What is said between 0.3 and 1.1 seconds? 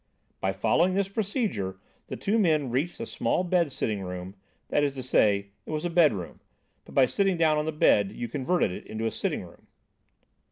By following this